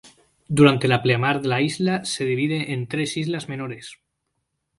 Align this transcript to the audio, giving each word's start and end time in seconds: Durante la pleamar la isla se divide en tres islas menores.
Durante 0.59 0.87
la 0.87 0.99
pleamar 1.03 1.45
la 1.45 1.61
isla 1.61 2.03
se 2.05 2.25
divide 2.25 2.73
en 2.73 2.87
tres 2.87 3.17
islas 3.17 3.49
menores. 3.49 3.97